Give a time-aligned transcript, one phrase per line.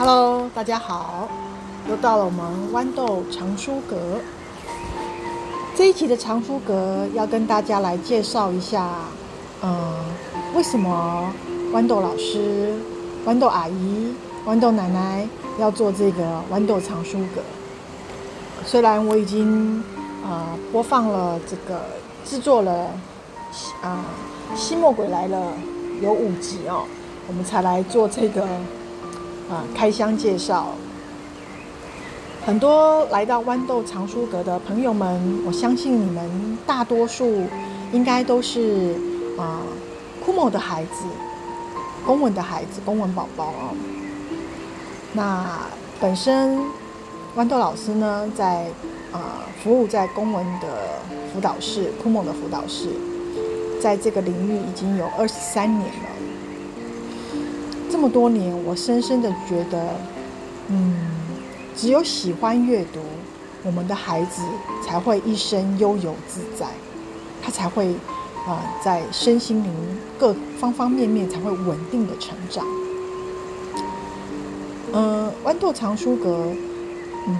[0.00, 1.28] Hello，大家好，
[1.86, 4.18] 又到了我们豌豆藏书阁
[5.76, 8.88] 这一期的藏书阁，要跟大家来介绍一下，
[9.60, 10.02] 嗯，
[10.54, 11.30] 为什么
[11.74, 12.78] 豌豆老师、
[13.26, 14.14] 豌豆阿姨、
[14.46, 15.28] 豌豆奶奶
[15.58, 17.42] 要做这个豌豆藏书阁？
[18.64, 19.84] 虽然我已经、
[20.72, 21.78] 播放了这个
[22.24, 22.86] 制作了
[23.82, 24.02] 啊
[24.58, 25.52] 《吸墨鬼来了》
[26.02, 26.86] 有五集哦，
[27.28, 28.48] 我们才来做这个。
[29.50, 30.68] 啊，开箱介绍，
[32.46, 37.42] 很多来到豌豆藏书阁的朋友们，我相信你们大多数
[37.90, 38.94] 应该都是
[39.36, 39.62] 啊
[40.24, 41.04] ，Kumo 的孩子，
[42.06, 43.74] 公文的孩子，公文宝宝哦。
[45.12, 45.44] 那
[46.00, 46.60] 本身
[47.36, 48.66] 豌豆老师呢，在
[49.10, 51.00] 啊服务在公文的
[51.34, 52.90] 辅导室，Kumo 的辅导室，
[53.82, 56.08] 在这个领域已经有二十三年了。
[58.00, 59.94] 这么多年，我深深的觉得，
[60.68, 60.96] 嗯，
[61.76, 62.98] 只有喜欢阅读，
[63.62, 64.40] 我们的孩子
[64.82, 66.66] 才会一生悠游自在，
[67.42, 67.88] 他才会
[68.48, 69.70] 啊、在身心灵
[70.18, 72.64] 各方方面面才会稳定的成长。
[74.94, 76.46] 嗯、豌豆藏书阁，
[77.28, 77.38] 嗯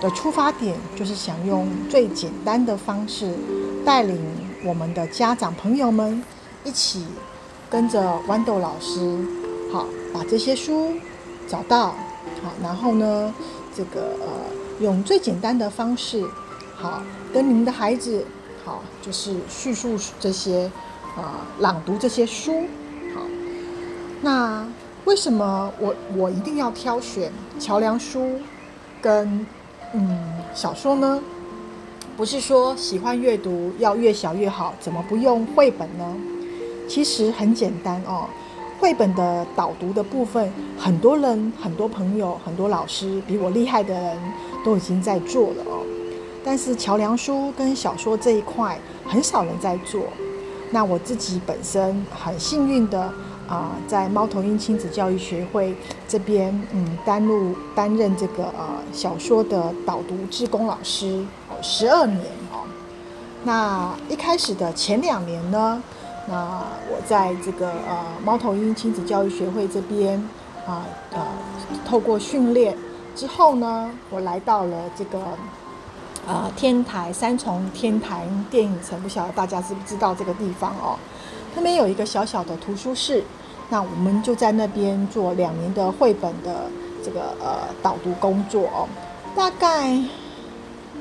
[0.00, 3.34] 的出发点就是想用最简单的方式，
[3.84, 4.18] 带领
[4.64, 6.24] 我们的家长朋友们
[6.64, 7.04] 一起
[7.68, 9.22] 跟着豌豆老师。
[9.70, 10.92] 好，把这些书
[11.46, 11.88] 找到，
[12.42, 13.34] 好，然后呢，
[13.76, 14.28] 这个呃，
[14.80, 16.24] 用最简单的方式，
[16.74, 17.02] 好，
[17.32, 18.24] 跟您的孩子，
[18.64, 20.70] 好，就是叙述这些，
[21.16, 22.62] 啊，朗读这些书，
[23.14, 23.20] 好。
[24.22, 24.66] 那
[25.04, 28.40] 为什么我我一定要挑选桥梁书
[29.02, 29.46] 跟
[29.92, 30.18] 嗯
[30.54, 31.22] 小说呢？
[32.16, 36.16] 不是说喜欢阅读要越小越好，怎么不用绘本呢？
[36.88, 38.26] 其实很简单哦。
[38.78, 44.16] 绘本的导读的部分，很多人、很多朋友、很多老师比我厉害的人
[44.64, 45.84] 都已经在做了哦。
[46.44, 50.02] 但是桥梁书跟小说这一块很少人在做。
[50.70, 53.12] 那我自己本身很幸运的
[53.48, 55.74] 啊、在猫头鹰亲子教育学会
[56.06, 61.24] 这边，嗯，担任担任这个呃小说的导读志工老师
[61.62, 62.68] 十二年哦。
[63.44, 65.82] 那一开始的前两年呢，
[66.28, 70.22] 那我在这个呃猫头鹰亲子教育学会这边
[70.66, 71.26] 啊呃，
[71.86, 72.76] 透过训练
[73.16, 75.18] 之后呢，我来到了这个
[76.26, 80.98] 呃天台三重天台电影城，不晓得大家知不知道这个地方哦？
[81.56, 83.24] 那边有一个小小的图书室，
[83.70, 86.66] 那我们就在那边做两年的绘本的
[87.02, 88.86] 这个呃导读工作哦，
[89.34, 89.98] 大概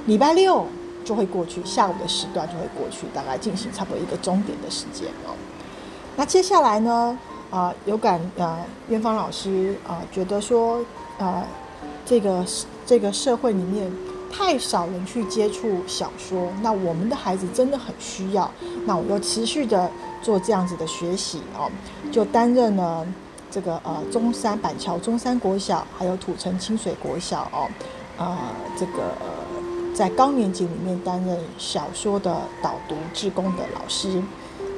[0.06, 0.66] 礼拜六。
[1.08, 5.32] 就会过去，下午的时段就会过去，大概进行差不多一个钟点的时间哦。
[6.18, 7.18] 那接下来呢，
[7.50, 8.60] 啊、有感啊，
[8.90, 10.84] 院、方老师啊、觉得说
[11.18, 11.46] 啊、
[12.06, 12.46] 这个
[12.86, 13.90] 这个社会里面
[14.30, 18.52] 太少人去接触小说，那我们的孩子真的很需要。
[18.86, 19.90] 那我又持续的
[20.22, 21.72] 做这样子的学习哦，
[22.12, 23.08] 就担任了
[23.50, 27.70] 这个呃中山板桥中山国小，还有土城清水国小哦，
[28.22, 29.14] 啊、这个。
[29.98, 34.22] 在高年级里面担任小说的导读志工的老师，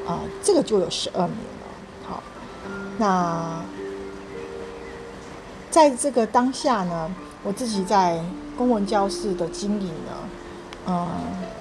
[0.08, 2.08] 啊、这个就有十二年了。
[2.08, 2.24] 好，
[2.98, 3.62] 那
[5.70, 7.14] 在这个当下呢，
[7.44, 8.24] 我自己在
[8.58, 10.30] 公文教室的经营呢，
[10.88, 11.06] 嗯、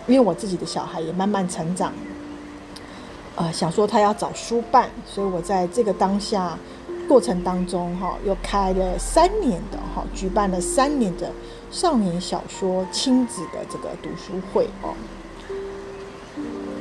[0.07, 1.93] 因为我自己的小孩也慢慢成长，
[3.35, 6.57] 呃，想说他要找书办，所以我在这个当下
[7.09, 11.33] 过程当中，哈，又开了三年的哈，举办了三年的。
[11.71, 14.95] 少年小说亲子的这个读书会哦，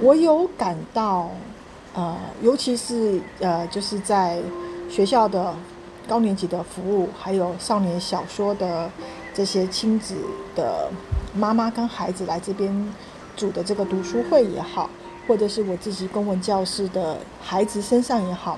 [0.01, 1.29] 我有感到，
[1.93, 4.39] 呃，尤其是呃，就是在
[4.89, 5.53] 学校的
[6.07, 8.89] 高年级的服务，还有少年小说的
[9.33, 10.15] 这些亲子
[10.55, 10.89] 的
[11.35, 12.93] 妈妈跟孩子来这边
[13.35, 14.89] 组的这个读书会也好，
[15.27, 18.57] 或者是我自己公文教室的孩子身上也好，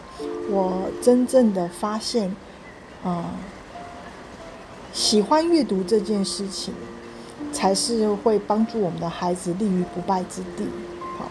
[0.49, 2.35] 我真正的发现，
[3.03, 3.31] 啊、
[4.91, 6.73] 喜欢阅读这件事情，
[7.53, 10.67] 才是会帮助我们的孩子立于不败之地。
[11.17, 11.29] 好，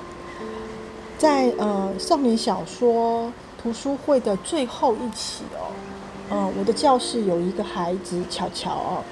[1.19, 5.72] 在呃少年小说图书会的最后一期哦，
[6.31, 9.02] 呃，我的教室有一个孩子巧巧哦，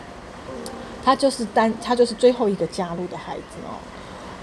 [1.04, 3.74] 他就是单，他就是最后一个加入的孩子哦。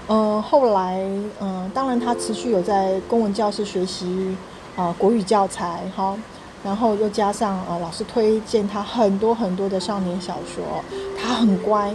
[0.06, 1.00] 呃，后来
[1.40, 4.36] 嗯、当然他持续有在公文教室学习
[4.76, 6.16] 啊、国语教材哈。
[6.64, 10.82] 然后又加上呃，老师推荐他很多很多的少年小说，
[11.20, 11.94] 他很乖。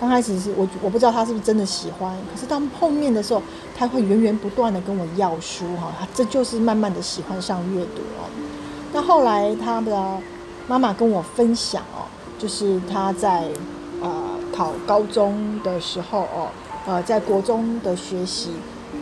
[0.00, 3.40] 刚开始是我我不知道他是不是真的喜欢，可是到后面的时候，
[3.76, 8.26] 他会源源不断的跟我要书哈，他这就是慢慢的喜欢上阅读哦。
[8.92, 10.18] 那后来他的
[10.66, 13.44] 妈妈跟我分享哦，就是他在
[14.02, 14.10] 呃
[14.52, 16.48] 考高中的时候哦，
[16.84, 18.50] 呃在国中的学习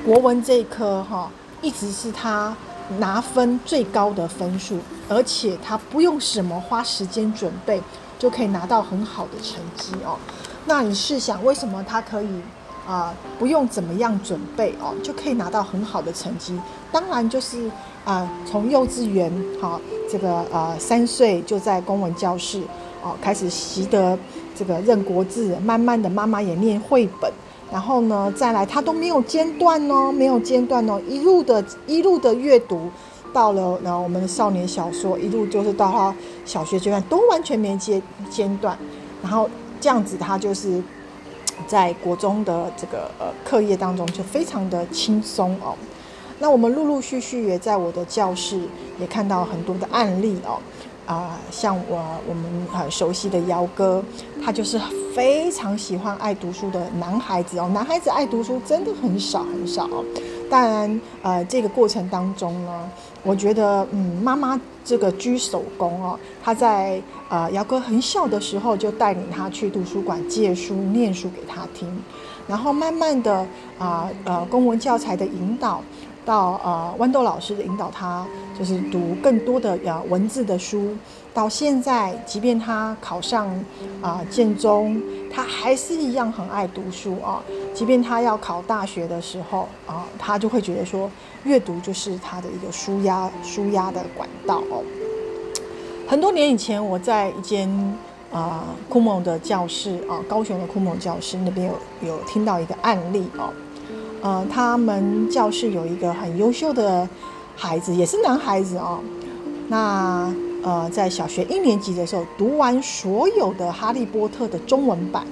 [0.05, 1.31] 国文这一科哈、
[1.62, 2.55] 一直是他
[2.99, 7.81] 拿分最高的分数，而且他不用什么花时间准备
[8.19, 10.19] 就可以拿到很好的成绩哦。
[10.64, 12.29] 那你试想，为什么他可以？
[12.88, 16.58] 啊、不用怎么样准备哦，就可以拿到很好的成绩。
[16.90, 17.70] 当然就是
[18.06, 19.31] 啊、从幼稚园
[19.61, 19.81] 好、哦，
[20.11, 22.62] 这个呃三岁就在公文教室
[23.02, 24.19] 哦，开始习得
[24.56, 27.31] 这个认国字，慢慢的妈妈也念绘本，
[27.70, 32.91] 然后呢再来他都没有间断哦，没有间断哦，一路的一路的阅读，
[33.32, 38.79] 到了然后我们的少年小说，一路就是到他小学阶段都完全没间间断，
[39.23, 39.49] 然后
[39.81, 40.82] 这样子他就是。
[41.67, 45.75] 在国中的这个呃课业当中就非常的轻松哦，
[46.38, 48.61] 那我们陆陆续续也在我的教室
[49.00, 50.61] 也看到很多的案例哦，
[51.08, 54.05] 啊、像我我们很熟悉的姚哥，
[54.44, 54.78] 他就是
[55.14, 59.88] 非常喜欢爱读书的男孩子哦，男孩子爱读书真的很少很少，
[60.50, 62.90] 当然呃这个过程当中呢，
[63.22, 64.60] 我觉得嗯妈妈。
[64.84, 71.87] 这个居首功哦，她在呃姚哥很小的时候就带领他去图书馆借书念书给他听，
[72.46, 73.46] 然后慢慢的
[73.78, 75.82] 啊，呃公文教材的引导，
[76.29, 78.27] 到呃豌豆老师的引导他，
[78.59, 80.95] 就是读更多的呃文字的书，
[81.33, 83.49] 到现在即便他考上
[84.03, 85.01] 啊、建中，
[85.33, 87.43] 他还是一样很爱读书啊、
[87.73, 91.11] 即便他要考大学的时候啊、他就会觉得说。
[91.45, 94.83] 阅读就是他的一个舒压、舒压的管道哦。
[96.07, 97.71] 很多年以前，我在一间
[98.33, 103.55] 啊酷萌的教室啊，高雄的酷萌教室那边有有听到一个案例哦。
[104.20, 107.09] 呃，他们教室有一个很优秀的
[107.55, 109.00] 孩子，也是男孩子哦。
[109.69, 110.32] 那
[110.62, 115.25] 呃，在小学一年级的时候，读完所有的《哈利波特》的中文版。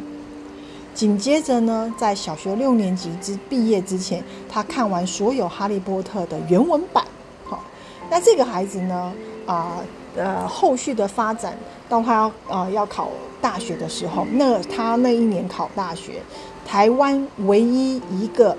[0.95, 7.05] 紧接着呢，在小学六年级之毕业之前，他看完所有《哈利波特》的原文版。
[7.45, 7.63] 好，
[8.09, 9.13] 那这个孩子呢，
[9.47, 9.79] 啊
[10.17, 13.11] 呃，后续的发展到他要呃要考
[13.43, 16.23] 大学的时候，那他那一年考大学，
[16.65, 18.57] 台湾唯一一个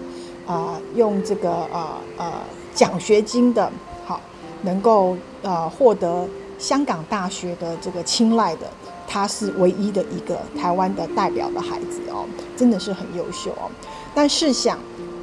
[0.48, 2.34] 啊、用这个呃呃
[2.74, 3.72] 奖学金的，
[4.06, 4.20] 好
[4.64, 6.28] 能够呃获得
[6.58, 8.66] 香港大学的这个青睐的。
[9.10, 12.26] 他是唯一的一个台湾的代表的孩子哦，
[12.58, 13.72] 真的是很优秀哦。
[14.14, 14.78] 但试想，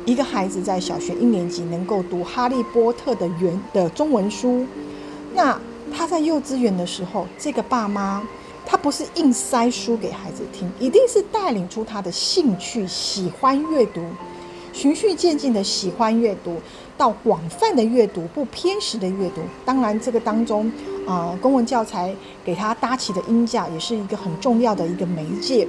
[0.06, 4.66] 一个孩子在小学一年级能够读《哈利波特》的原的中文书，
[5.34, 5.60] 那
[5.94, 8.26] 他在幼稚园的时候，这个爸妈
[8.64, 14.00] 他不是硬塞书给孩子听，一定是带领出他的兴趣，喜欢阅读，
[14.74, 16.60] 循序渐进的喜欢阅读，
[16.98, 19.40] 到广泛的阅读，不偏食的阅读。
[19.64, 20.70] 当然，这个当中。
[21.06, 25.68] 啊、公文教材给他搭起的音架也是一个很重要的一个媒介。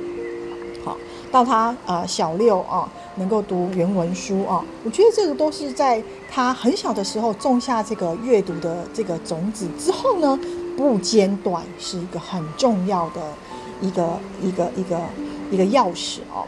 [0.85, 0.95] 好，
[1.29, 6.01] 到他呃小六啊，能够读原文书啊，我觉得这个都是在
[6.31, 10.39] 他很小的时候种下这个阅读的这个种子之后呢，
[10.77, 13.21] 不间断是一个很重要的
[13.81, 15.01] 一个一个一个
[15.51, 16.47] 一个钥匙哦。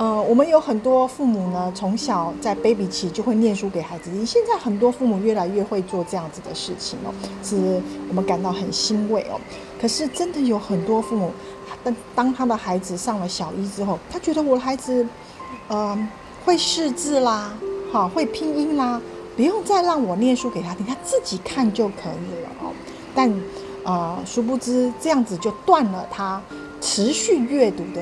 [0.00, 4.24] 呃，我们有很多父母呢，从小在 baby 期就会念书给孩子听。
[4.24, 7.12] 现在很多父母越来越会做这样子的事情哦，
[7.42, 9.38] 是我们感到很欣慰哦。
[9.78, 11.30] 可是真的有很多父母，
[11.84, 15.06] 当当他的孩子上了小一之后，他觉得我的孩子，
[15.68, 16.08] 呃，
[16.46, 17.52] 会识字啦，
[17.92, 18.98] 好，会拼音啦，
[19.36, 22.72] 不用再让我念书给他听，他自己看就可以了哦。
[23.14, 23.30] 但
[23.84, 26.40] 呃，殊不知这样子就断了他
[26.80, 28.00] 持续阅读的。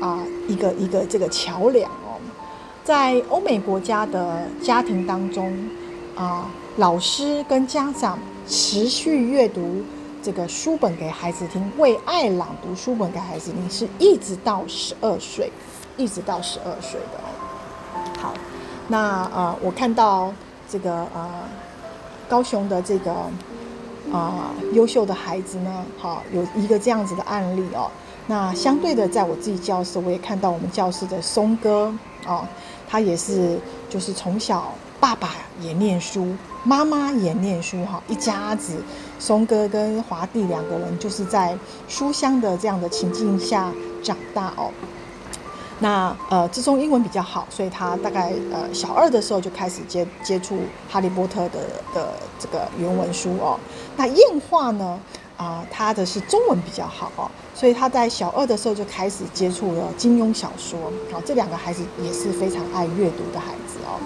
[0.00, 2.20] 啊，一个一个这个桥梁哦，
[2.84, 5.52] 在欧美国家的家庭当中，
[6.14, 6.46] 啊，
[6.76, 9.82] 老师跟家长持续阅读
[10.22, 15.50] 这个书本给孩子听，为爱朗读书本给孩子听，是一直到十二岁，
[15.96, 18.20] 一直到十二岁的。
[18.20, 18.34] 好，
[18.88, 20.32] 那啊，我看到
[20.68, 21.48] 这个啊，
[22.28, 23.12] 高雄的这个
[24.12, 27.90] 啊优秀的孩子呢，好，有一个这样子的案例哦。
[28.26, 31.92] 那相对的，在我自己教室，我也看到我们教室的松哥
[32.26, 32.46] 哦，
[32.88, 33.58] 他也是，
[33.90, 38.76] 就是从小爸爸也念书，妈妈也念书哈，一家子，
[39.18, 41.54] 松哥跟华弟两个人就是在
[41.86, 43.70] 书香的这样的情境下
[44.02, 44.70] 长大哦。
[45.80, 51.58] 那呃，自从英文比较好，所以他大概呃小二的时候就开始接接触哈利波特的
[51.92, 53.60] 的这个原文书哦。
[53.96, 54.98] 那燕化呢？
[55.36, 60.78] 啊、他的是中文比较好哦，所以他在小二的时候就开始接触了金庸小说。
[61.12, 63.98] 好、这两个孩子也是非常爱阅读的孩子哦。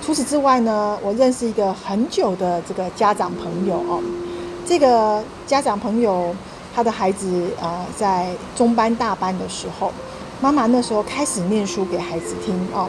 [0.00, 4.02] 除此之外呢，我认识一个很久的这个家长朋友哦，
[4.66, 6.34] 这个家长朋友
[6.74, 9.90] 他的孩子啊、在中班大班的时候，
[10.40, 12.88] 妈妈那时候开始念书给孩子听啊。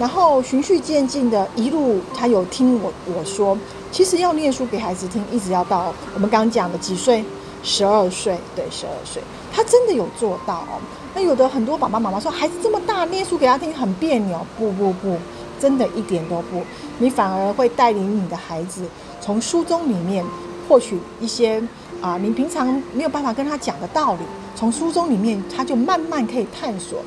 [0.00, 3.56] 然后循序渐进的一路，他有听我我说，
[3.92, 7.22] 其实要念书给孩子听，一直要到我们刚刚讲的几岁，
[7.62, 10.80] 十二岁，对，十二岁，他真的有做到哦。
[11.14, 15.18] 那有的很多爸爸妈妈说，孩子这么大，念书给他听很别扭，不不不，
[15.60, 16.62] 真的一点都不，
[16.98, 18.88] 你反而会带领你的孩子
[19.20, 20.24] 从书中里面
[20.66, 21.62] 获取一些
[22.00, 24.20] 啊，你平常没有办法跟他讲的道理，
[24.56, 27.00] 从书中里面他就慢慢可以探索。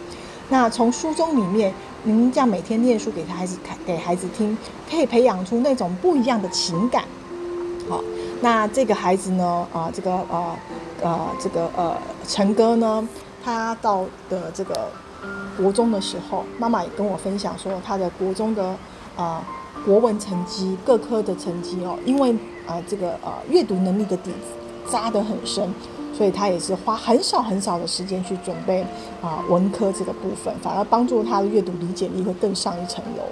[0.50, 1.74] 那从书中里面。
[2.06, 4.58] 您这样每天念书给他孩子看，给孩子听，
[4.90, 7.06] 可以培养出那种不一样的情感。
[7.90, 8.04] 好，
[8.42, 10.56] 那这个孩子呢，啊，这个呃
[11.02, 11.96] 呃，这个呃，
[12.28, 13.08] 陈哥呢，
[13.42, 14.90] 他到的这个
[15.58, 18.76] 国中的时候，妈妈也跟我分享说，他的国中的
[19.16, 19.42] 啊、
[19.86, 22.34] 国文成绩，各科的成绩哦，因为
[22.68, 25.74] 啊、这个呃阅读能力的底子扎得很深。
[26.15, 28.86] 所以他也是花很少很少的时间去准备
[29.22, 33.24] 啊文科这个部分，反而帮助他的阅读理解力会更上一层楼。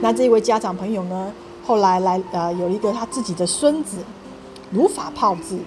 [0.00, 1.32] 那这位家长朋友呢，
[1.64, 3.98] 后来来呃有一个他自己的孙子，
[4.70, 5.58] 如法炮制，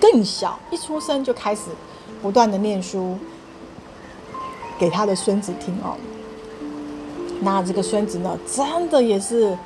[0.00, 1.70] 更小一出生就开始
[2.20, 3.16] 不断的念书
[4.78, 5.96] 给他的孙子听哦。
[7.40, 9.56] 那这个孙子呢，真的也是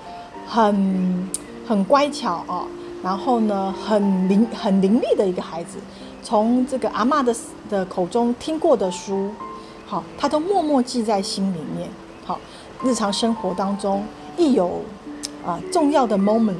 [0.46, 1.28] 很
[1.66, 2.66] 很乖巧哦。
[3.02, 5.78] 然后呢，很伶很伶俐的一个孩子，
[6.22, 7.34] 从这个阿嬷的
[7.68, 9.30] 的口中听过的书，
[9.86, 11.88] 好，他都默默记在心里面。
[12.24, 12.38] 好，
[12.84, 14.04] 日常生活当中
[14.36, 14.80] 一有
[15.44, 16.54] 啊重要的 moment，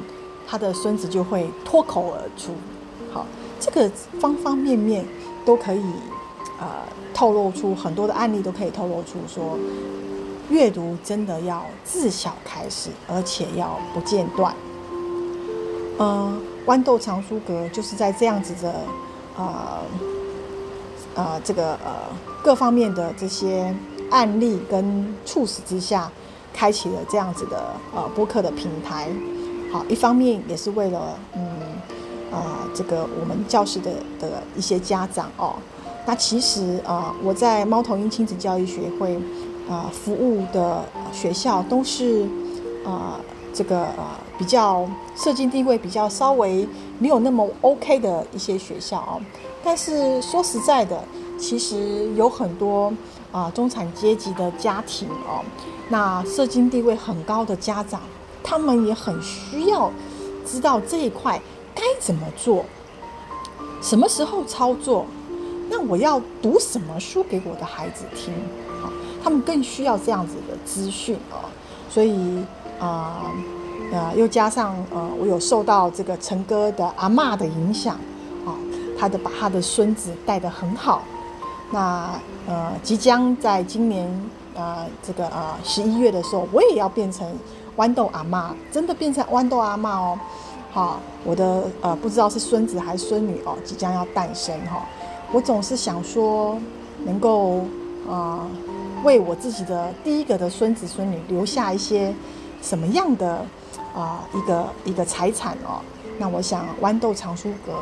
[0.45, 2.51] 他的孙子就会脱口而出。
[3.13, 3.25] 好，
[3.59, 5.05] 这个方方面面
[5.45, 5.83] 都可以
[6.59, 6.83] 啊
[7.13, 9.57] 透露出很多的案例，都可以透露出说，
[10.49, 14.53] 阅读真的要自小开始，而且要不间断。
[15.99, 16.33] 呃，
[16.65, 18.73] 豌豆藏书阁就是在这样子的，
[19.37, 19.79] 呃，
[21.13, 21.91] 呃，这个呃
[22.43, 23.73] 各方面的这些
[24.09, 26.11] 案例跟促使之下，
[26.51, 29.07] 开启了这样子的呃播客的平台。
[29.71, 31.47] 好，一方面也是为了嗯，
[32.31, 32.41] 呃，
[32.73, 35.53] 这个我们教室的的一些家长哦。
[36.07, 39.15] 那其实啊、我在猫头鹰亲子教育学会
[39.69, 42.27] 啊、服务的学校都是
[42.83, 43.19] 啊。
[43.55, 44.03] 这个呃
[44.43, 44.85] 比较
[45.15, 46.67] 社经地位比较稍微
[46.99, 49.21] 没有那么 OK 的一些学校哦，
[49.63, 51.01] 但是说实在的，
[51.39, 52.91] 其实有很多
[53.31, 55.39] 啊、中产阶级的家庭哦，
[55.87, 58.01] 那社经地位很高的家长，
[58.43, 59.89] 他们也很需要
[60.45, 61.41] 知道这一块
[61.73, 62.65] 该怎么做，
[63.81, 65.05] 什么时候操作，
[65.69, 68.33] 那我要读什么书给我的孩子听，
[68.81, 68.91] 好，
[69.23, 71.47] 他们更需要这样子的资讯哦，
[71.89, 72.43] 所以。
[72.79, 73.31] 啊、
[73.91, 77.93] 啊，又加上呃，我有受到这个陈哥的阿嬷的影响，
[78.45, 78.55] 啊、哦，
[78.97, 81.03] 他的把他的孙子带得很好。
[81.71, 82.09] 那
[82.47, 84.09] 呃，即将在今年
[84.55, 87.27] 呃这个呃十一月的时候，我也要变成
[87.77, 90.19] 豌豆阿嬷，真的变成豌豆阿嬷哦。
[90.71, 94.81] 好、我的呃不知道是孙子还是孙女哦，即将要诞生哈、哦。
[95.31, 96.57] 我总是想说，
[97.05, 97.61] 能够
[98.09, 98.47] 啊、
[99.03, 102.11] 为我自己的第一个的孙子孙女留下一些。
[102.63, 103.45] 什么样的
[103.93, 105.81] 啊、一个一个财产哦？
[106.17, 107.73] 那我想豌豆藏书阁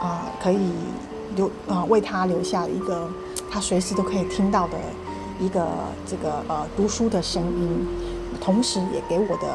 [0.00, 0.70] 啊、可以
[1.36, 3.10] 留啊、为他留下一个
[3.50, 4.78] 他随时都可以听到的
[5.38, 5.66] 一个
[6.06, 7.86] 这个呃读书的声音，
[8.40, 9.48] 同时也给我的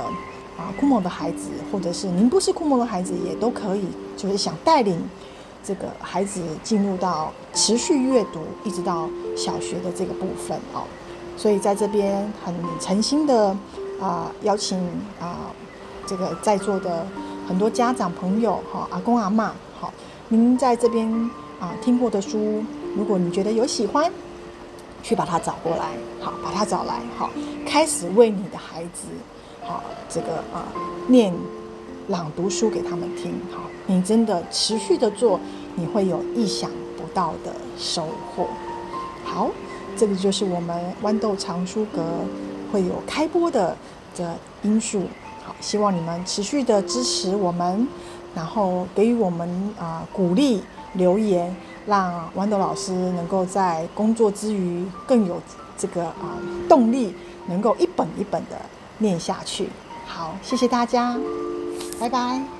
[0.58, 5.02] 啊酷萌的孩子，或者是您不是酷萌的孩子也都可以，就是想带领
[5.64, 10.84] 这个孩子进入到持续阅读一直到小学的这个部分哦。
[11.38, 13.56] 所以在这边很诚心的。
[14.00, 14.78] 啊、邀请
[15.20, 15.52] 啊、
[16.06, 17.06] 这个在座的
[17.48, 19.94] 很多家长朋友哈，阿公阿嬷，好，
[20.30, 21.08] 您在这边
[21.60, 22.64] 啊、听过的书，
[22.98, 24.12] 如果你觉得有喜欢，
[25.02, 25.86] 去把它找过来，
[26.20, 27.30] 好，把它找来，好，
[27.66, 29.08] 开始为你的孩子，
[29.64, 30.68] 好，这个啊、
[31.08, 31.34] 念
[32.10, 35.40] 朗读书给他们听，好，你真的持续的做，
[35.76, 38.48] 你会有意想不到的收获。
[39.24, 39.50] 好，
[39.96, 42.04] 这个就是我们豌豆藏书阁。
[42.72, 43.76] 会有开播的
[44.16, 45.04] 的因素，
[45.44, 47.88] 好，希望你们持续的支持我们，
[48.34, 50.62] 然后给予我们啊、鼓励
[50.94, 51.56] 留言，
[51.86, 55.42] 让豌豆老师能够在工作之余更有
[55.78, 57.14] 这个啊、呃、动力，
[57.48, 58.56] 能够一本一本的
[58.98, 59.70] 念下去。
[60.06, 61.18] 好，谢谢大家，
[62.00, 62.55] 拜拜。